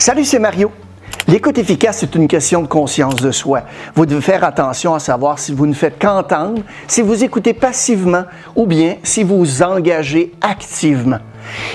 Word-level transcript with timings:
Salut, 0.00 0.24
c'est 0.24 0.38
Mario. 0.38 0.72
L'écoute 1.28 1.58
efficace, 1.58 1.98
c'est 1.98 2.14
une 2.14 2.26
question 2.26 2.62
de 2.62 2.66
conscience 2.66 3.16
de 3.16 3.30
soi. 3.30 3.64
Vous 3.94 4.06
devez 4.06 4.22
faire 4.22 4.44
attention 4.44 4.94
à 4.94 4.98
savoir 4.98 5.38
si 5.38 5.52
vous 5.52 5.66
ne 5.66 5.74
faites 5.74 6.00
qu'entendre, 6.00 6.62
si 6.88 7.02
vous 7.02 7.22
écoutez 7.22 7.52
passivement 7.52 8.24
ou 8.56 8.64
bien 8.64 8.96
si 9.02 9.24
vous 9.24 9.36
vous 9.36 9.62
engagez 9.62 10.32
activement. 10.40 11.18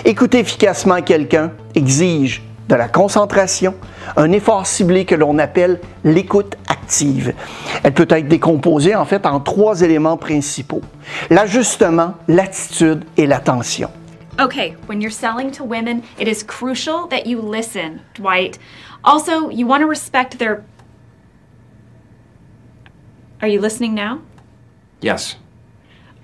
Écouter 0.06 0.40
efficacement 0.40 1.04
quelqu'un 1.04 1.52
exige 1.76 2.42
de 2.68 2.74
la 2.74 2.88
concentration, 2.88 3.76
un 4.18 4.32
effort 4.32 4.66
ciblé 4.66 5.06
que 5.06 5.14
l'on 5.14 5.38
appelle 5.38 5.80
l'écoute 6.04 6.58
active. 6.68 7.32
Elle 7.84 7.94
peut 7.94 8.08
être 8.10 8.28
décomposée 8.28 8.96
en 8.96 9.06
fait 9.06 9.28
en 9.28 9.40
trois 9.40 9.82
éléments 9.82 10.18
principaux. 10.18 10.82
L'ajustement, 11.30 12.16
l'attitude 12.28 13.06
et 13.18 13.28
l'attention. 13.28 13.92
Okay, 14.38 14.72
when 14.88 15.00
you're 15.00 15.12
selling 15.12 15.52
to 15.52 15.64
women, 15.64 16.04
it 16.20 16.28
is 16.28 16.44
crucial 16.44 17.08
that 17.08 17.26
you 17.26 17.42
listen, 17.42 18.02
Dwight. 18.14 18.60
Also, 19.04 19.50
you 19.50 19.66
want 19.66 19.82
to 19.82 19.88
respect 19.88 20.40
their. 20.40 20.66
Are 23.42 23.48
you 23.48 23.62
listening 23.62 23.94
now? 23.94 24.22
Yes. 25.00 25.38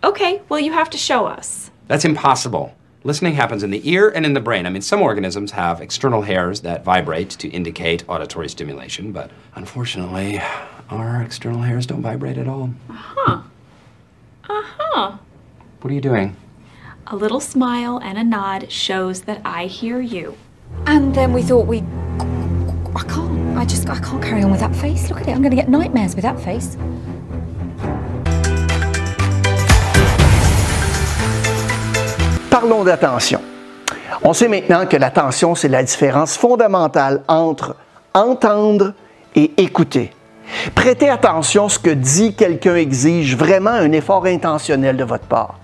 Okay, 0.03 0.41
well, 0.49 0.59
you 0.59 0.73
have 0.73 0.89
to 0.89 0.97
show 0.97 1.25
us. 1.25 1.71
That's 1.87 2.03
impossible. 2.03 2.75
Listening 3.03 3.33
happens 3.33 3.63
in 3.63 3.71
the 3.71 3.89
ear 3.89 4.09
and 4.09 4.25
in 4.25 4.33
the 4.33 4.39
brain. 4.41 4.65
I 4.65 4.69
mean, 4.69 4.81
some 4.81 5.01
organisms 5.01 5.51
have 5.51 5.79
external 5.81 6.23
hairs 6.23 6.61
that 6.61 6.83
vibrate 6.83 7.29
to 7.31 7.47
indicate 7.49 8.03
auditory 8.09 8.49
stimulation, 8.49 9.11
but 9.11 9.31
unfortunately, 9.55 10.41
our 10.89 11.21
external 11.21 11.61
hairs 11.61 11.85
don't 11.85 12.01
vibrate 12.01 12.37
at 12.37 12.47
all. 12.47 12.71
Uh 12.89 12.93
huh. 12.93 13.41
Uh 14.49 14.63
huh. 14.77 15.17
What 15.79 15.91
are 15.91 15.95
you 15.95 16.01
doing? 16.01 16.35
A 17.11 17.15
little 17.17 17.41
smile 17.41 17.99
and 18.01 18.17
a 18.17 18.23
nod 18.23 18.71
shows 18.71 19.23
that 19.23 19.41
I 19.43 19.65
hear 19.65 19.99
you. 19.99 20.33
And 20.85 21.13
then 21.13 21.33
we 21.33 21.41
thought 21.41 21.67
we. 21.67 21.83
I 22.95 23.03
can't. 23.03 23.57
I 23.57 23.65
just. 23.65 23.89
I 23.89 23.99
can't 23.99 24.23
carry 24.23 24.43
on 24.43 24.51
with 24.51 24.61
that 24.61 24.73
face. 24.73 25.09
Look 25.09 25.19
at 25.19 25.27
it. 25.27 25.31
I'm 25.31 25.41
going 25.41 25.51
to 25.51 25.57
get 25.57 25.67
nightmares 25.67 26.15
with 26.15 26.23
that 26.23 26.39
face. 26.39 26.77
Parlons 32.49 32.85
d'attention. 32.85 33.41
On 34.23 34.31
sait 34.31 34.47
maintenant 34.47 34.85
que 34.85 34.95
l'attention, 34.95 35.53
c'est 35.53 35.67
la 35.67 35.83
différence 35.83 36.37
fondamentale 36.37 37.23
entre 37.27 37.75
entendre 38.13 38.93
et 39.35 39.51
écouter. 39.61 40.11
Prêter 40.75 41.09
attention 41.09 41.65
à 41.65 41.69
ce 41.69 41.77
que 41.77 41.89
dit 41.89 42.35
quelqu'un 42.35 42.77
exige 42.77 43.35
vraiment 43.35 43.71
un 43.71 43.91
effort 43.91 44.25
intentionnel 44.27 44.95
de 44.95 45.03
votre 45.03 45.25
part. 45.25 45.60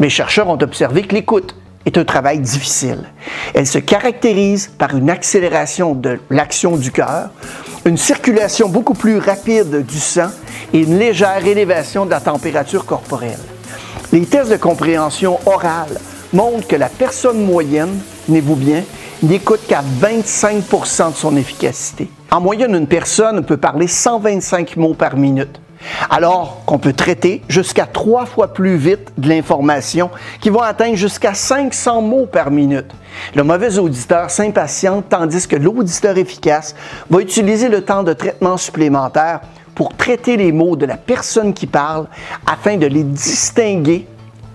Mes 0.00 0.10
chercheurs 0.10 0.48
ont 0.48 0.58
observé 0.60 1.02
que 1.02 1.14
l'écoute 1.14 1.54
est 1.86 1.98
un 1.98 2.04
travail 2.04 2.38
difficile. 2.38 3.04
Elle 3.54 3.66
se 3.66 3.78
caractérise 3.78 4.68
par 4.78 4.96
une 4.96 5.10
accélération 5.10 5.94
de 5.94 6.20
l'action 6.30 6.76
du 6.76 6.92
cœur, 6.92 7.30
une 7.84 7.96
circulation 7.96 8.68
beaucoup 8.68 8.94
plus 8.94 9.18
rapide 9.18 9.84
du 9.84 9.98
sang 9.98 10.30
et 10.72 10.80
une 10.80 10.98
légère 10.98 11.44
élévation 11.44 12.06
de 12.06 12.10
la 12.10 12.20
température 12.20 12.84
corporelle. 12.84 13.38
Les 14.12 14.24
tests 14.26 14.50
de 14.50 14.56
compréhension 14.56 15.38
orale 15.46 15.98
montrent 16.32 16.68
que 16.68 16.76
la 16.76 16.88
personne 16.88 17.44
moyenne, 17.44 17.98
tenez-vous 18.26 18.56
bien, 18.56 18.84
n'écoute 19.22 19.60
qu'à 19.68 19.82
25% 20.00 21.12
de 21.12 21.16
son 21.16 21.36
efficacité. 21.36 22.10
En 22.30 22.40
moyenne, 22.40 22.74
une 22.74 22.86
personne 22.86 23.44
peut 23.44 23.56
parler 23.56 23.86
125 23.86 24.76
mots 24.76 24.94
par 24.94 25.16
minute 25.16 25.60
alors 26.10 26.62
qu'on 26.66 26.78
peut 26.78 26.92
traiter 26.92 27.42
jusqu'à 27.48 27.86
trois 27.86 28.26
fois 28.26 28.52
plus 28.52 28.76
vite 28.76 29.12
de 29.18 29.28
l'information 29.28 30.10
qui 30.40 30.50
vont 30.50 30.60
atteindre 30.60 30.96
jusqu'à 30.96 31.34
500 31.34 32.02
mots 32.02 32.26
par 32.26 32.50
minute. 32.50 32.90
Le 33.34 33.42
mauvais 33.42 33.78
auditeur 33.78 34.30
s'impatiente 34.30 35.06
tandis 35.08 35.46
que 35.46 35.56
l'auditeur 35.56 36.16
efficace 36.16 36.74
va 37.10 37.20
utiliser 37.20 37.68
le 37.68 37.82
temps 37.82 38.02
de 38.02 38.12
traitement 38.12 38.56
supplémentaire 38.56 39.40
pour 39.74 39.96
traiter 39.96 40.36
les 40.36 40.52
mots 40.52 40.76
de 40.76 40.86
la 40.86 40.96
personne 40.96 41.54
qui 41.54 41.66
parle 41.66 42.06
afin 42.46 42.76
de 42.76 42.86
les 42.86 43.04
distinguer 43.04 44.06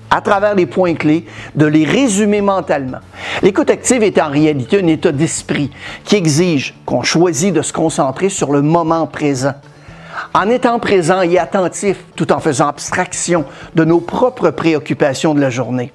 à 0.09 0.21
travers 0.21 0.55
les 0.55 0.65
points 0.65 0.95
clés, 0.95 1.25
de 1.55 1.65
les 1.65 1.85
résumer 1.85 2.41
mentalement. 2.41 2.99
L'écoute 3.41 3.69
active 3.69 4.03
est 4.03 4.19
en 4.21 4.29
réalité 4.29 4.79
un 4.81 4.87
état 4.87 5.11
d'esprit 5.11 5.69
qui 6.05 6.15
exige 6.15 6.75
qu'on 6.85 7.03
choisit 7.03 7.53
de 7.53 7.61
se 7.61 7.73
concentrer 7.73 8.29
sur 8.29 8.51
le 8.51 8.61
moment 8.61 9.05
présent. 9.05 9.53
En 10.33 10.49
étant 10.49 10.79
présent 10.79 11.21
et 11.21 11.37
attentif 11.39 11.97
tout 12.15 12.31
en 12.31 12.39
faisant 12.39 12.67
abstraction 12.67 13.45
de 13.75 13.83
nos 13.83 13.99
propres 13.99 14.51
préoccupations 14.51 15.33
de 15.33 15.41
la 15.41 15.49
journée. 15.49 15.93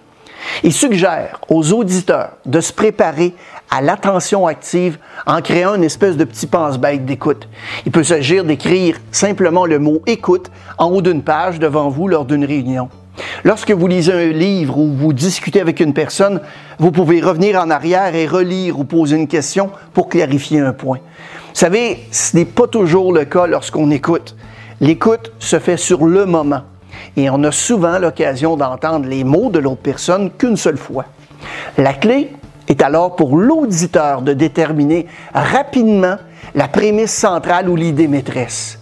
Il 0.64 0.72
suggère 0.72 1.40
aux 1.48 1.72
auditeurs 1.72 2.32
de 2.46 2.60
se 2.60 2.72
préparer 2.72 3.34
à 3.70 3.80
l'attention 3.80 4.46
active 4.46 4.98
en 5.26 5.40
créant 5.40 5.74
une 5.74 5.84
espèce 5.84 6.16
de 6.16 6.24
petit 6.24 6.46
pense-bête 6.46 7.04
d'écoute. 7.04 7.48
Il 7.86 7.92
peut 7.92 8.02
s'agir 8.02 8.44
d'écrire 8.44 8.98
simplement 9.12 9.66
le 9.66 9.78
mot 9.78 10.02
écoute 10.06 10.50
en 10.78 10.90
haut 10.90 11.02
d'une 11.02 11.22
page 11.22 11.58
devant 11.58 11.88
vous 11.88 12.08
lors 12.08 12.24
d'une 12.24 12.44
réunion. 12.44 12.88
Lorsque 13.44 13.70
vous 13.70 13.86
lisez 13.86 14.12
un 14.12 14.32
livre 14.32 14.78
ou 14.78 14.92
vous 14.92 15.12
discutez 15.12 15.60
avec 15.60 15.80
une 15.80 15.92
personne, 15.92 16.40
vous 16.78 16.90
pouvez 16.90 17.20
revenir 17.20 17.60
en 17.60 17.70
arrière 17.70 18.14
et 18.14 18.26
relire 18.26 18.78
ou 18.78 18.84
poser 18.84 19.16
une 19.16 19.28
question 19.28 19.70
pour 19.92 20.08
clarifier 20.08 20.60
un 20.60 20.72
point. 20.72 20.98
Vous 21.52 21.58
savez, 21.58 22.06
ce 22.10 22.34
n'est 22.34 22.46
pas 22.46 22.66
toujours 22.66 23.12
le 23.12 23.26
cas 23.26 23.46
lorsqu'on 23.46 23.90
écoute. 23.90 24.34
L'écoute 24.80 25.32
se 25.38 25.58
fait 25.58 25.76
sur 25.76 26.06
le 26.06 26.24
moment 26.24 26.62
et 27.14 27.28
on 27.28 27.44
a 27.44 27.52
souvent 27.52 27.98
l'occasion 27.98 28.56
d'entendre 28.56 29.06
les 29.06 29.22
mots 29.22 29.50
de 29.50 29.58
l'autre 29.58 29.82
personne 29.82 30.30
qu'une 30.30 30.56
seule 30.56 30.78
fois. 30.78 31.04
La 31.76 31.92
clé 31.92 32.32
est 32.68 32.82
alors 32.82 33.16
pour 33.16 33.36
l'auditeur 33.36 34.22
de 34.22 34.32
déterminer 34.32 35.06
rapidement 35.34 36.16
la 36.54 36.68
prémisse 36.68 37.12
centrale 37.12 37.68
ou 37.68 37.76
l'idée 37.76 38.08
maîtresse. 38.08 38.78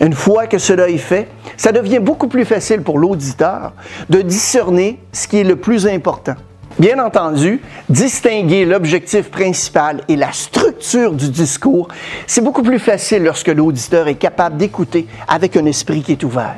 Une 0.00 0.14
fois 0.14 0.46
que 0.46 0.58
cela 0.58 0.88
est 0.88 0.98
fait, 0.98 1.28
ça 1.56 1.72
devient 1.72 1.98
beaucoup 1.98 2.28
plus 2.28 2.44
facile 2.44 2.82
pour 2.82 3.00
l'auditeur 3.00 3.72
de 4.10 4.22
discerner 4.22 5.00
ce 5.12 5.26
qui 5.26 5.38
est 5.38 5.44
le 5.44 5.56
plus 5.56 5.88
important. 5.88 6.36
Bien 6.78 6.98
entendu, 7.04 7.60
distinguer 7.90 8.64
l'objectif 8.64 9.30
principal 9.30 10.00
et 10.08 10.16
la 10.16 10.32
structure 10.32 11.12
du 11.12 11.28
discours, 11.28 11.88
c'est 12.26 12.40
beaucoup 12.40 12.62
plus 12.62 12.78
facile 12.78 13.24
lorsque 13.24 13.48
l'auditeur 13.48 14.08
est 14.08 14.14
capable 14.14 14.56
d'écouter 14.56 15.06
avec 15.28 15.56
un 15.56 15.66
esprit 15.66 16.02
qui 16.02 16.12
est 16.12 16.24
ouvert. 16.24 16.56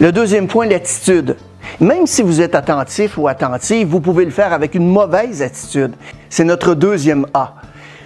Le 0.00 0.10
deuxième 0.10 0.48
point, 0.48 0.66
l'attitude. 0.66 1.36
Même 1.80 2.06
si 2.06 2.22
vous 2.22 2.40
êtes 2.40 2.54
attentif 2.54 3.16
ou 3.16 3.28
attentive, 3.28 3.86
vous 3.86 4.00
pouvez 4.00 4.24
le 4.24 4.32
faire 4.32 4.52
avec 4.52 4.74
une 4.74 4.88
mauvaise 4.88 5.40
attitude. 5.40 5.92
C'est 6.28 6.44
notre 6.44 6.74
deuxième 6.74 7.26
A. 7.32 7.54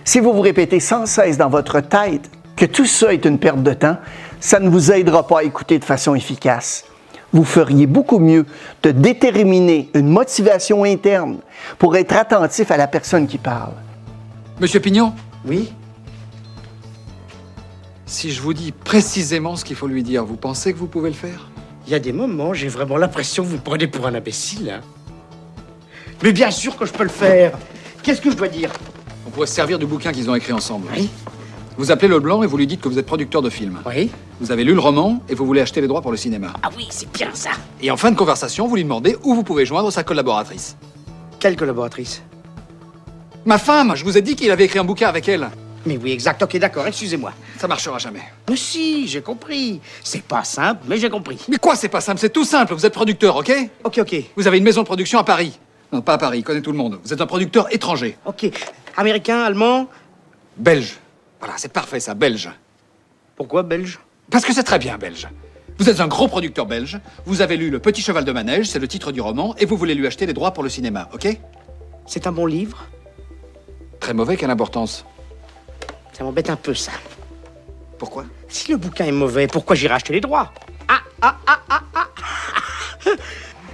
Si 0.04 0.20
vous 0.20 0.32
vous 0.32 0.42
répétez 0.42 0.80
sans 0.80 1.06
cesse 1.06 1.38
dans 1.38 1.48
votre 1.48 1.80
tête 1.80 2.30
que 2.56 2.66
tout 2.66 2.86
ça 2.86 3.12
est 3.12 3.24
une 3.24 3.38
perte 3.38 3.62
de 3.62 3.72
temps, 3.72 3.96
ça 4.38 4.60
ne 4.60 4.68
vous 4.68 4.92
aidera 4.92 5.26
pas 5.26 5.40
à 5.40 5.42
écouter 5.44 5.78
de 5.78 5.84
façon 5.84 6.14
efficace. 6.14 6.84
Vous 7.36 7.44
feriez 7.44 7.86
beaucoup 7.86 8.18
mieux 8.18 8.46
de 8.82 8.92
déterminer 8.92 9.90
une 9.92 10.08
motivation 10.08 10.84
interne 10.84 11.36
pour 11.78 11.94
être 11.94 12.14
attentif 12.16 12.70
à 12.70 12.78
la 12.78 12.86
personne 12.86 13.26
qui 13.26 13.36
parle. 13.36 13.74
Monsieur 14.58 14.80
Pignon, 14.80 15.12
Oui? 15.44 15.70
si 18.06 18.30
je 18.32 18.40
vous 18.40 18.54
dis 18.54 18.72
précisément 18.72 19.54
ce 19.54 19.66
qu'il 19.66 19.76
faut 19.76 19.86
lui 19.86 20.02
dire, 20.02 20.24
vous 20.24 20.36
pensez 20.36 20.72
que 20.72 20.78
vous 20.78 20.86
pouvez 20.86 21.10
le 21.10 21.14
faire? 21.14 21.50
Il 21.86 21.92
y 21.92 21.94
a 21.94 21.98
des 21.98 22.14
moments, 22.14 22.54
j'ai 22.54 22.68
vraiment 22.68 22.96
l'impression 22.96 23.42
que 23.44 23.48
vous 23.48 23.56
me 23.56 23.60
prenez 23.60 23.86
pour 23.86 24.06
un 24.06 24.14
imbécile. 24.14 24.70
hein. 24.70 24.80
Mais 26.22 26.32
bien 26.32 26.50
sûr 26.50 26.74
que 26.78 26.86
je 26.86 26.92
peux 26.94 27.02
le 27.02 27.10
faire. 27.10 27.52
Qu'est-ce 28.02 28.22
que 28.22 28.30
je 28.30 28.36
dois 28.36 28.48
dire? 28.48 28.72
On 29.26 29.30
pourrait 29.30 29.46
se 29.46 29.52
servir 29.54 29.78
du 29.78 29.84
bouquin 29.84 30.10
qu'ils 30.10 30.30
ont 30.30 30.34
écrit 30.34 30.54
ensemble. 30.54 30.86
Oui 30.96 31.10
Vous 31.78 31.90
appelez 31.90 32.08
le 32.08 32.20
blanc 32.20 32.42
et 32.42 32.46
vous 32.46 32.56
lui 32.56 32.66
dites 32.66 32.80
que 32.80 32.88
vous 32.88 32.98
êtes 32.98 33.04
producteur 33.06 33.42
de 33.42 33.50
films. 33.50 33.78
Oui 33.86 34.10
Vous 34.40 34.50
avez 34.50 34.64
lu 34.64 34.72
le 34.72 34.80
roman 34.80 35.20
et 35.28 35.34
vous 35.34 35.44
voulez 35.44 35.60
acheter 35.60 35.80
les 35.82 35.86
droits 35.88 36.00
pour 36.00 36.10
le 36.10 36.16
cinéma. 36.16 36.54
Ah 36.62 36.70
oui, 36.76 36.86
c'est 36.90 37.10
bien 37.12 37.28
ça. 37.34 37.50
Et 37.82 37.90
en 37.90 37.96
fin 37.98 38.10
de 38.10 38.16
conversation, 38.16 38.66
vous 38.66 38.76
lui 38.76 38.84
demandez 38.84 39.16
où 39.24 39.34
vous 39.34 39.42
pouvez 39.42 39.66
joindre 39.66 39.90
sa 39.92 40.02
collaboratrice. 40.02 40.76
Quelle 41.38 41.54
collaboratrice? 41.56 42.22
Ma 43.44 43.58
femme, 43.58 43.94
je 43.94 44.04
vous 44.04 44.16
ai 44.16 44.22
dit 44.22 44.36
qu'il 44.36 44.50
avait 44.50 44.64
écrit 44.64 44.78
un 44.78 44.84
bouquin 44.84 45.08
avec 45.08 45.28
elle. 45.28 45.48
Mais 45.84 45.98
oui, 46.02 46.10
exact. 46.12 46.42
Ok, 46.42 46.56
d'accord, 46.56 46.86
excusez-moi. 46.86 47.32
Ça 47.58 47.68
marchera 47.68 47.98
jamais. 47.98 48.22
Mais 48.48 48.56
si, 48.56 49.06
j'ai 49.06 49.20
compris. 49.20 49.80
C'est 50.02 50.22
pas 50.22 50.42
simple, 50.44 50.80
mais 50.88 50.96
j'ai 50.96 51.10
compris. 51.10 51.38
Mais 51.48 51.58
quoi, 51.58 51.76
c'est 51.76 51.88
pas 51.88 52.00
simple, 52.00 52.18
c'est 52.20 52.32
tout 52.32 52.44
simple. 52.44 52.74
Vous 52.74 52.86
êtes 52.86 52.94
producteur, 52.94 53.36
ok? 53.36 53.52
Ok, 53.84 53.98
ok. 53.98 54.16
Vous 54.34 54.46
avez 54.48 54.58
une 54.58 54.64
maison 54.64 54.80
de 54.80 54.86
production 54.86 55.18
à 55.18 55.24
Paris. 55.24 55.58
Non, 55.92 56.00
pas 56.00 56.14
à 56.14 56.18
Paris, 56.18 56.38
il 56.38 56.42
connaît 56.42 56.62
tout 56.62 56.72
le 56.72 56.78
monde. 56.78 56.98
Vous 57.04 57.12
êtes 57.12 57.20
un 57.20 57.26
producteur 57.26 57.72
étranger. 57.72 58.16
Ok. 58.24 58.50
Américain, 58.96 59.42
allemand? 59.42 59.86
Belge. 60.56 60.96
Voilà, 61.40 61.54
c'est 61.56 61.72
parfait 61.72 62.00
ça, 62.00 62.14
belge. 62.14 62.50
Pourquoi 63.36 63.62
belge? 63.62 63.98
Parce 64.30 64.44
que 64.44 64.52
c'est 64.52 64.62
très 64.62 64.78
bien 64.78 64.98
belge. 64.98 65.28
Vous 65.78 65.90
êtes 65.90 66.00
un 66.00 66.08
gros 66.08 66.26
producteur 66.26 66.64
belge, 66.64 66.98
vous 67.26 67.42
avez 67.42 67.56
lu 67.58 67.68
Le 67.68 67.78
Petit 67.78 68.00
Cheval 68.00 68.24
de 68.24 68.32
Manège, 68.32 68.66
c'est 68.66 68.78
le 68.78 68.88
titre 68.88 69.12
du 69.12 69.20
roman, 69.20 69.54
et 69.58 69.66
vous 69.66 69.76
voulez 69.76 69.94
lui 69.94 70.06
acheter 70.06 70.24
les 70.24 70.32
droits 70.32 70.52
pour 70.52 70.62
le 70.62 70.70
cinéma, 70.70 71.08
ok? 71.12 71.28
C'est 72.06 72.26
un 72.26 72.32
bon 72.32 72.46
livre? 72.46 72.86
Très 74.00 74.14
mauvais, 74.14 74.36
quelle 74.38 74.50
importance? 74.50 75.04
Ça 76.14 76.24
m'embête 76.24 76.48
un 76.48 76.56
peu, 76.56 76.72
ça. 76.72 76.92
Pourquoi? 77.98 78.24
Si 78.48 78.70
le 78.70 78.78
bouquin 78.78 79.04
est 79.04 79.12
mauvais, 79.12 79.46
pourquoi 79.48 79.76
j'irai 79.76 79.94
acheter 79.94 80.14
les 80.14 80.20
droits? 80.22 80.52
Ah, 80.88 81.00
ah, 81.20 81.36
ah, 81.46 81.60
ah, 81.68 81.82
ah 81.94 82.06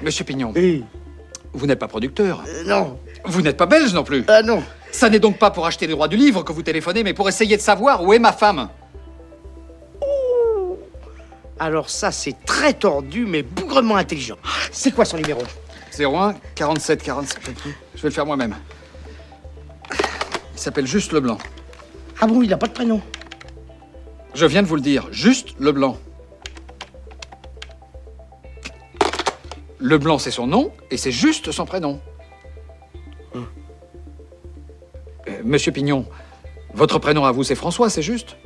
Monsieur 0.03 0.25
Pignon, 0.25 0.53
Oui. 0.57 0.85
vous 1.53 1.67
n'êtes 1.67 1.79
pas 1.79 1.87
producteur. 1.89 2.43
Euh, 2.49 2.65
non. 2.65 2.99
Vous 3.25 3.43
n'êtes 3.43 3.57
pas 3.57 3.67
belge 3.67 3.95
non 3.95 4.03
plus. 4.03 4.25
Ah 4.27 4.43
non. 4.43 4.63
Ça 4.93 5.09
n'est 5.09 5.19
donc 5.19 5.39
pas 5.39 5.51
pour 5.51 5.67
acheter 5.67 5.87
les 5.87 5.95
droits 5.95 6.07
du 6.07 6.17
livre 6.17 6.45
que 6.45 6.53
vous 6.53 6.63
téléphonez, 6.63 7.03
mais 7.03 7.15
pour 7.15 7.29
essayer 7.29 7.57
de 7.57 7.63
savoir 7.63 8.05
où 8.05 8.13
est 8.13 8.19
ma 8.19 8.33
femme. 8.33 8.69
Alors 11.59 11.91
ça, 11.91 12.13
c'est 12.13 12.37
très 12.45 12.75
tordu, 12.75 13.25
mais 13.27 13.43
bougrement 13.43 13.97
intelligent. 13.97 14.37
C'est 14.71 14.93
quoi 14.93 15.05
son 15.05 15.17
numéro? 15.17 15.43
01 15.99 16.35
47 16.55 17.03
47. 17.03 17.53
Je 17.95 18.03
vais 18.03 18.09
le 18.09 18.15
faire 18.15 18.27
moi-même. 18.27 18.55
Il 20.55 20.59
s'appelle 20.59 20.87
Juste 20.87 21.13
Leblanc. 21.13 21.39
Ah 22.21 22.27
bon, 22.27 22.43
il 22.43 22.51
n'a 22.51 22.57
pas 22.57 22.69
de 22.69 22.73
prénom? 22.73 23.01
Je 24.35 24.47
viens 24.47 24.63
de 24.63 24.67
vous 24.67 24.77
le 24.77 24.83
dire, 24.83 25.09
Juste 25.11 25.55
Leblanc. 25.59 25.97
Leblanc, 29.81 30.19
c'est 30.19 30.31
son 30.31 30.47
nom, 30.47 30.73
et 30.91 30.97
c'est 30.97 31.11
juste 31.11 31.51
son 31.51 31.67
prénom. 31.67 32.01
Monsieur 35.45 35.73
Pignon, 35.73 36.07
votre 36.75 36.99
prénom 36.99 37.25
à 37.25 37.33
vous, 37.33 37.45
c'est 37.45 37.55
François, 37.55 37.91
c'est 37.91 38.03
juste 38.03 38.37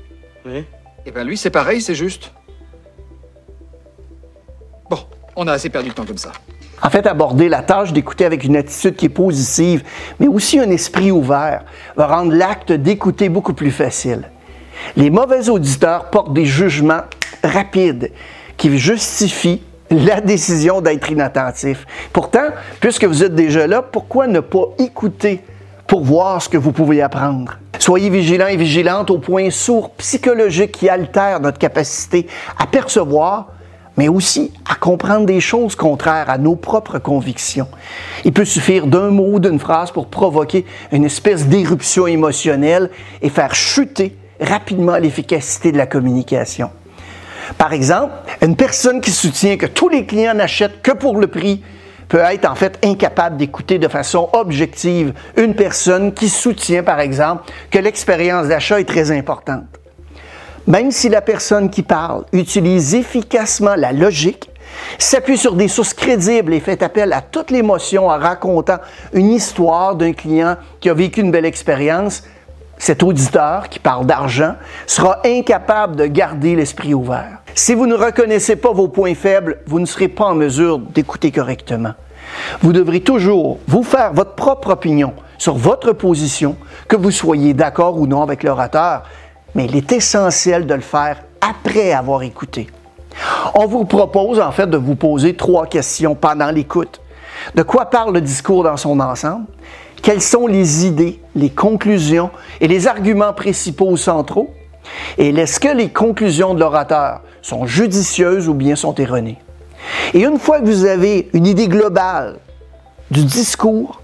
Oui. 0.45 0.65
Eh 1.05 1.11
bien, 1.11 1.23
lui, 1.23 1.37
c'est 1.37 1.51
pareil, 1.51 1.81
c'est 1.81 1.95
juste. 1.95 2.33
Bon, 4.91 4.99
on 5.37 5.47
a 5.47 5.53
assez 5.53 5.71
perdu 5.71 5.91
de 5.91 5.95
temps 5.95 6.05
comme 6.05 6.19
ça. 6.19 6.33
En 6.83 6.91
fait, 6.91 7.07
aborder 7.07 7.49
la 7.49 7.63
tâche 7.63 7.93
d'écouter 7.93 8.25
avec 8.25 8.45
une 8.45 8.57
attitude 8.57 8.97
qui 8.97 9.07
est 9.07 9.11
positive, 9.11 9.85
mais 10.19 10.27
aussi 10.27 10.59
un 10.59 10.69
esprit 10.71 11.11
ouvert, 11.11 11.65
va 11.97 12.07
rendre 12.07 12.33
l'acte 12.33 12.73
d'écouter 12.73 13.29
beaucoup 13.29 13.55
plus 13.55 13.71
facile. 13.71 14.31
Les 14.97 15.11
mauvais 15.11 15.49
auditeurs 15.49 16.11
portent 16.11 16.33
des 16.33 16.45
jugements 16.45 17.03
rapides 17.43 18.13
qui 18.57 18.77
justifient 18.79 19.63
la 19.91 20.21
décision 20.21 20.81
d'être 20.81 21.11
inattentif. 21.11 21.87
Pourtant, 22.13 22.49
puisque 22.81 23.05
vous 23.05 23.23
êtes 23.23 23.35
déjà 23.35 23.67
là, 23.67 23.81
pourquoi 23.81 24.27
ne 24.27 24.41
pas 24.41 24.65
écouter 24.79 25.43
pour 25.87 26.05
voir 26.05 26.43
ce 26.43 26.49
que 26.49 26.57
vous 26.57 26.73
pouvez 26.73 27.03
apprendre? 27.03 27.59
Soyez 27.79 28.11
vigilants 28.11 28.49
et 28.49 28.57
vigilantes 28.57 29.11
au 29.11 29.19
point 29.19 29.51
sourd 29.51 29.91
psychologique 29.91 30.73
qui 30.73 30.89
altère 30.89 31.41
notre 31.41 31.59
capacité 31.59 32.27
à 32.59 32.67
percevoir, 32.67 33.49
mais 33.97 34.09
aussi 34.09 34.53
à 34.71 34.75
comprendre 34.75 35.27
des 35.27 35.41
choses 35.41 35.77
contraires 35.77 36.29
à 36.29 36.39
nos 36.39 36.57
propres 36.57 36.99
convictions. 36.99 37.69
Il 38.25 38.33
peut 38.33 38.45
suffire 38.45 38.87
d'un 38.87 39.11
mot 39.11 39.35
ou 39.35 39.41
d'une 39.41 39.59
phrase 39.59 39.91
pour 39.91 40.09
provoquer 40.09 40.67
une 40.93 41.05
espèce 41.05 41.47
d'éruption 41.47 42.07
émotionnelle 42.07 42.91
et 43.23 43.29
faire 43.29 43.55
chuter 43.55 44.17
rapidement 44.41 44.97
l'efficacité 44.97 45.73
de 45.73 45.79
la 45.79 45.87
communication. 45.87 46.71
Par 47.57 47.73
exemple, 47.73 48.13
une 48.43 48.57
personne 48.57 49.01
qui 49.01 49.13
soutient 49.13 49.57
que 49.57 49.67
tous 49.67 49.89
les 49.89 50.05
clients 50.05 50.35
n'achètent 50.35 50.83
que 50.83 50.91
pour 50.91 51.17
le 51.19 51.29
prix 51.29 51.63
peut 52.09 52.19
être 52.19 52.51
en 52.51 52.55
fait 52.55 52.79
incapable 52.85 53.37
d'écouter 53.37 53.79
de 53.79 53.89
façon 53.89 54.29
objective 54.33 55.13
une 55.37 55.55
personne 55.55 56.13
qui 56.13 56.29
soutient, 56.29 56.83
par 56.83 57.01
exemple, 57.01 57.45
que 57.71 57.79
l'expérience 57.79 58.49
d'achat 58.49 58.81
est 58.81 58.85
très 58.85 59.11
importante. 59.11 59.65
Même 60.67 60.91
si 60.91 61.09
la 61.09 61.21
personne 61.21 61.71
qui 61.71 61.83
parle 61.83 62.25
utilise 62.33 62.95
efficacement 62.95 63.77
la 63.77 63.93
logique, 63.93 64.51
s'appuie 64.99 65.39
sur 65.39 65.55
des 65.55 65.69
sources 65.69 65.95
crédibles 65.95 66.53
et 66.53 66.61
fait 66.61 66.83
appel 66.83 67.13
à 67.13 67.21
toute 67.21 67.51
l'émotion 67.51 68.09
en 68.09 68.19
racontant 68.19 68.79
une 69.13 69.31
histoire 69.31 69.95
d'un 69.95 70.13
client 70.13 70.57
qui 70.81 70.91
a 70.91 70.95
vécu 70.95 71.21
une 71.21 71.31
belle 71.31 71.45
expérience, 71.45 72.25
cet 72.79 73.03
auditeur 73.03 73.69
qui 73.69 73.79
parle 73.79 74.07
d'argent 74.07 74.55
sera 74.87 75.19
incapable 75.25 75.97
de 75.97 76.07
garder 76.07 76.57
l'esprit 76.57 76.95
ouvert. 76.95 77.39
Si 77.55 77.75
vous 77.75 77.87
ne 77.87 77.95
reconnaissez 77.95 78.57
pas 78.57 78.73
vos 78.73 78.89
points 78.89 79.15
faibles, 79.15 79.59
vous 79.67 79.81
ne 79.81 79.87
serez 79.87 80.09
pas 80.09 80.27
en 80.27 80.35
mesure 80.35 80.79
d'écouter 80.79 81.33
correctement. 81.33 81.95
Vous 82.61 82.73
devrez 82.73 83.01
toujours 83.01 83.59
vous 83.67 83.83
faire 83.83 84.13
votre 84.13 84.35
propre 84.35 84.71
opinion 84.71 85.15
sur 85.39 85.57
votre 85.57 85.93
position, 85.93 86.57
que 86.89 86.97
vous 86.97 87.11
soyez 87.11 87.55
d'accord 87.55 87.99
ou 87.99 88.07
non 88.07 88.23
avec 88.23 88.43
l'orateur, 88.43 89.05
mais 89.55 89.67
il 89.67 89.77
est 89.77 89.93
essentiel 89.93 90.67
de 90.67 90.75
le 90.75 90.81
faire 90.81 91.23
après 91.41 91.93
avoir 91.93 92.23
écouté. 92.23 92.69
On 93.55 93.67
vous 93.67 93.85
propose 93.85 94.41
en 94.41 94.53
fait 94.53 94.67
de 94.67 94.77
vous 94.77 94.97
poser 94.97 95.35
trois 95.35 95.67
questions 95.67 96.15
pendant 96.15 96.51
l'écoute. 96.51 97.01
De 97.55 97.63
quoi 97.63 97.87
parle 97.87 98.15
le 98.15 98.21
discours 98.21 98.65
dans 98.65 98.77
son 98.77 99.01
ensemble? 99.01 99.47
Quelles 100.03 100.23
sont 100.23 100.47
les 100.47 100.87
idées, 100.87 101.21
les 101.35 101.51
conclusions 101.51 102.31
et 102.61 102.69
les 102.69 102.87
arguments 102.87 103.33
principaux 103.33 103.91
ou 103.91 103.97
centraux? 103.97 104.51
Et 105.19 105.31
est-ce 105.31 105.59
que 105.59 105.75
les 105.75 105.89
conclusions 105.89 106.55
de 106.55 106.61
l'orateur 106.61 107.23
sont 107.43 107.67
judicieuses 107.67 108.49
ou 108.49 108.55
bien 108.55 108.77
sont 108.77 108.95
erronées? 108.95 109.39
Et 110.15 110.23
une 110.23 110.39
fois 110.39 110.61
que 110.61 110.67
vous 110.67 110.85
avez 110.85 111.29
une 111.33 111.47
idée 111.47 111.69
globale 111.69 112.39
du 113.11 113.25
discours, 113.25 114.01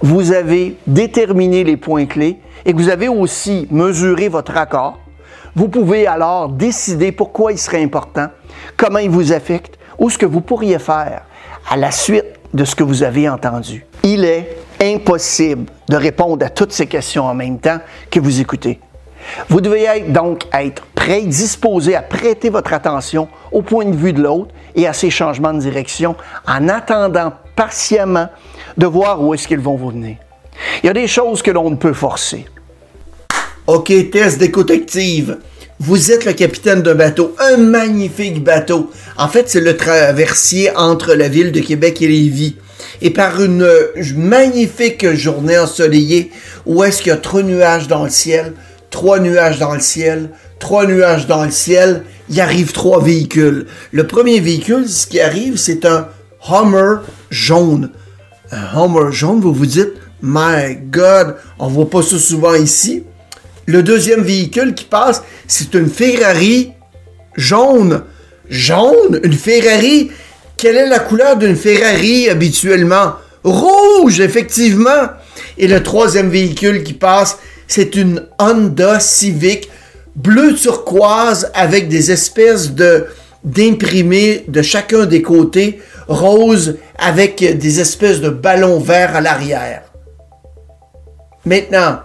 vous 0.00 0.32
avez 0.32 0.76
déterminé 0.86 1.64
les 1.64 1.76
points 1.76 2.06
clés 2.06 2.40
et 2.64 2.72
que 2.72 2.78
vous 2.78 2.88
avez 2.88 3.08
aussi 3.08 3.66
mesuré 3.70 4.28
votre 4.28 4.56
accord, 4.56 4.98
vous 5.54 5.68
pouvez 5.68 6.06
alors 6.06 6.48
décider 6.48 7.12
pourquoi 7.12 7.52
il 7.52 7.58
serait 7.58 7.82
important, 7.82 8.28
comment 8.76 8.98
il 8.98 9.10
vous 9.10 9.32
affecte 9.32 9.78
ou 9.98 10.08
ce 10.08 10.16
que 10.16 10.26
vous 10.26 10.40
pourriez 10.40 10.78
faire 10.78 11.22
à 11.68 11.76
la 11.76 11.90
suite 11.90 12.24
de 12.54 12.64
ce 12.64 12.74
que 12.74 12.84
vous 12.84 13.02
avez 13.02 13.28
entendu. 13.28 13.86
Il 14.02 14.24
est 14.24 14.56
impossible 14.82 15.66
de 15.88 15.96
répondre 15.96 16.44
à 16.44 16.50
toutes 16.50 16.72
ces 16.72 16.86
questions 16.86 17.24
en 17.24 17.34
même 17.34 17.58
temps 17.58 17.78
que 18.10 18.20
vous 18.20 18.40
écoutez. 18.40 18.80
Vous 19.48 19.60
devez 19.60 20.00
donc 20.08 20.44
être 20.52 20.84
prêt, 20.94 21.22
disposé 21.22 21.94
à 21.94 22.02
prêter 22.02 22.50
votre 22.50 22.72
attention 22.72 23.28
au 23.52 23.62
point 23.62 23.84
de 23.84 23.96
vue 23.96 24.12
de 24.12 24.22
l'autre 24.22 24.52
et 24.74 24.86
à 24.86 24.92
ses 24.92 25.10
changements 25.10 25.52
de 25.52 25.60
direction 25.60 26.16
en 26.46 26.68
attendant 26.68 27.32
patiemment 27.54 28.28
de 28.76 28.86
voir 28.86 29.22
où 29.22 29.34
est-ce 29.34 29.46
qu'ils 29.46 29.60
vont 29.60 29.76
vous 29.76 29.90
venir. 29.90 30.16
Il 30.82 30.86
y 30.86 30.90
a 30.90 30.92
des 30.92 31.06
choses 31.06 31.42
que 31.42 31.50
l'on 31.50 31.70
ne 31.70 31.76
peut 31.76 31.92
forcer. 31.92 32.46
OK, 33.66 33.92
test 34.10 34.38
d'écoute 34.38 34.70
active. 34.70 35.38
Vous 35.84 36.12
êtes 36.12 36.26
le 36.26 36.32
capitaine 36.32 36.80
d'un 36.80 36.94
bateau, 36.94 37.34
un 37.40 37.56
magnifique 37.56 38.44
bateau. 38.44 38.92
En 39.16 39.26
fait, 39.26 39.50
c'est 39.50 39.60
le 39.60 39.76
traversier 39.76 40.70
entre 40.76 41.12
la 41.14 41.26
ville 41.26 41.50
de 41.50 41.58
Québec 41.58 42.00
et 42.00 42.06
Lévis. 42.06 42.54
Et 43.00 43.10
par 43.10 43.42
une 43.42 43.68
magnifique 44.14 45.12
journée 45.14 45.58
ensoleillée, 45.58 46.30
où 46.66 46.84
est-ce 46.84 46.98
qu'il 46.98 47.08
y 47.08 47.10
a 47.10 47.16
trois 47.16 47.42
nuages 47.42 47.88
dans 47.88 48.04
le 48.04 48.10
ciel, 48.10 48.52
trois 48.90 49.18
nuages 49.18 49.58
dans 49.58 49.74
le 49.74 49.80
ciel, 49.80 50.30
trois 50.60 50.86
nuages 50.86 51.26
dans 51.26 51.44
le 51.44 51.50
ciel, 51.50 52.04
il 52.30 52.40
arrive 52.40 52.70
trois 52.70 53.02
véhicules. 53.02 53.66
Le 53.90 54.06
premier 54.06 54.38
véhicule, 54.38 54.88
ce 54.88 55.08
qui 55.08 55.18
arrive, 55.20 55.56
c'est 55.56 55.84
un 55.84 56.06
Hummer 56.48 56.98
jaune. 57.28 57.90
Un 58.52 58.78
Hummer 58.78 59.10
jaune, 59.10 59.40
vous 59.40 59.52
vous 59.52 59.66
dites, 59.66 59.94
My 60.22 60.76
God, 60.76 61.34
on 61.58 61.66
voit 61.66 61.90
pas 61.90 62.02
ça 62.02 62.20
souvent 62.20 62.54
ici. 62.54 63.02
Le 63.66 63.82
deuxième 63.82 64.22
véhicule 64.22 64.74
qui 64.74 64.84
passe, 64.84 65.22
c'est 65.46 65.74
une 65.74 65.88
Ferrari 65.88 66.72
jaune. 67.36 68.02
Jaune? 68.48 69.20
Une 69.22 69.32
Ferrari? 69.32 70.10
Quelle 70.56 70.76
est 70.76 70.88
la 70.88 70.98
couleur 70.98 71.36
d'une 71.36 71.56
Ferrari 71.56 72.28
habituellement? 72.28 73.14
Rouge, 73.44 74.20
effectivement. 74.20 75.08
Et 75.58 75.68
le 75.68 75.82
troisième 75.82 76.30
véhicule 76.30 76.82
qui 76.82 76.94
passe, 76.94 77.38
c'est 77.66 77.96
une 77.96 78.26
Honda 78.38 79.00
Civic 79.00 79.68
bleu 80.14 80.54
turquoise 80.54 81.50
avec 81.54 81.88
des 81.88 82.10
espèces 82.10 82.72
d'imprimés 83.44 84.44
de 84.48 84.62
chacun 84.62 85.06
des 85.06 85.22
côtés, 85.22 85.80
rose 86.06 86.76
avec 86.98 87.36
des 87.36 87.80
espèces 87.80 88.20
de 88.20 88.28
ballons 88.28 88.78
verts 88.78 89.16
à 89.16 89.20
l'arrière. 89.20 89.82
Maintenant, 91.44 92.00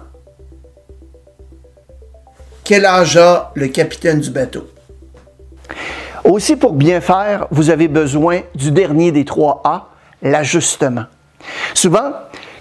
quel 2.67 2.85
âge 2.85 3.15
a 3.15 3.53
le 3.55 3.69
capitaine 3.69 4.19
du 4.19 4.29
bateau? 4.29 4.67
Aussi, 6.25 6.57
pour 6.57 6.73
bien 6.73 6.99
faire, 6.99 7.47
vous 7.49 7.69
avez 7.69 7.87
besoin 7.87 8.41
du 8.55 8.71
dernier 8.71 9.13
des 9.13 9.23
trois 9.23 9.61
A, 9.63 9.87
l'ajustement. 10.21 11.05
Souvent, 11.73 12.11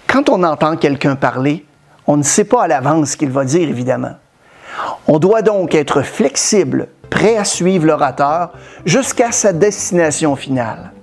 quand 0.07 0.29
on 0.29 0.43
entend 0.43 0.77
quelqu'un 0.77 1.17
parler, 1.17 1.65
on 2.07 2.15
ne 2.15 2.23
sait 2.23 2.45
pas 2.45 2.63
à 2.63 2.67
l'avance 2.69 3.09
ce 3.09 3.17
qu'il 3.17 3.31
va 3.31 3.43
dire, 3.43 3.67
évidemment. 3.67 4.13
On 5.09 5.19
doit 5.19 5.41
donc 5.41 5.75
être 5.75 6.03
flexible, 6.03 6.87
prêt 7.09 7.35
à 7.35 7.43
suivre 7.43 7.85
l'orateur 7.85 8.53
jusqu'à 8.85 9.33
sa 9.33 9.51
destination 9.51 10.37
finale. 10.37 10.93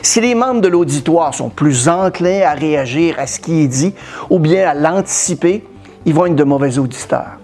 Si 0.00 0.20
les 0.20 0.36
membres 0.36 0.60
de 0.60 0.68
l'auditoire 0.68 1.34
sont 1.34 1.48
plus 1.48 1.88
enclins 1.88 2.42
à 2.42 2.52
réagir 2.52 3.16
à 3.18 3.26
ce 3.26 3.40
qui 3.40 3.62
est 3.62 3.66
dit 3.66 3.94
ou 4.30 4.38
bien 4.38 4.68
à 4.68 4.74
l'anticiper, 4.74 5.66
ils 6.06 6.14
vont 6.14 6.26
être 6.26 6.36
de 6.36 6.44
mauvais 6.44 6.78
auditeurs. 6.78 7.40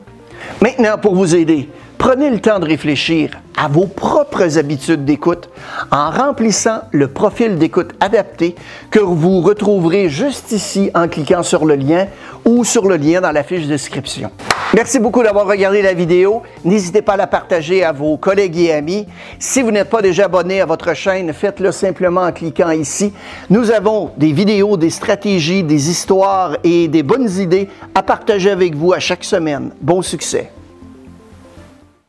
Maintenant, 0.61 0.99
pour 0.99 1.14
vous 1.14 1.35
aider, 1.35 1.69
Prenez 2.00 2.30
le 2.30 2.40
temps 2.40 2.59
de 2.59 2.64
réfléchir 2.64 3.33
à 3.59 3.69
vos 3.69 3.85
propres 3.85 4.57
habitudes 4.57 5.04
d'écoute 5.04 5.50
en 5.90 6.11
remplissant 6.11 6.80
le 6.92 7.09
profil 7.09 7.59
d'écoute 7.59 7.90
adapté 8.00 8.54
que 8.90 9.00
vous 9.00 9.42
retrouverez 9.42 10.09
juste 10.09 10.50
ici 10.52 10.90
en 10.95 11.09
cliquant 11.09 11.42
sur 11.42 11.66
le 11.66 11.75
lien 11.75 12.07
ou 12.47 12.64
sur 12.64 12.88
le 12.88 12.97
lien 12.97 13.21
dans 13.21 13.33
la 13.33 13.42
fiche 13.42 13.64
de 13.64 13.69
description. 13.69 14.30
Merci 14.73 15.00
beaucoup 15.00 15.25
d'avoir 15.25 15.49
regardé 15.49 15.83
la 15.83 15.95
vidéo. 15.95 16.43
N'hésitez 16.65 17.03
pas 17.03 17.15
à 17.15 17.17
la 17.17 17.27
partager 17.27 17.83
à 17.83 17.91
vos 17.91 18.17
collègues 18.17 18.57
et 18.57 18.73
amis. 18.73 19.05
Si 19.41 19.62
vous 19.62 19.73
n'êtes 19.73 19.91
pas 19.91 20.00
déjà 20.00 20.27
abonné 20.27 20.61
à 20.61 20.67
votre 20.67 20.95
chaîne, 20.95 21.33
faites-le 21.33 21.73
simplement 21.73 22.21
en 22.23 22.31
cliquant 22.31 22.71
ici. 22.71 23.12
Nous 23.49 23.73
avons 23.73 24.12
des 24.17 24.31
vidéos, 24.31 24.77
des 24.77 24.91
stratégies, 24.91 25.65
des 25.65 25.91
histoires 25.91 26.57
et 26.62 26.87
des 26.87 27.03
bonnes 27.03 27.29
idées 27.29 27.69
à 27.97 28.05
partager 28.05 28.50
avec 28.50 28.77
vous 28.77 28.93
à 28.93 29.00
chaque 29.00 29.25
semaine. 29.25 29.73
Bon 29.81 30.03
succès! 30.03 30.53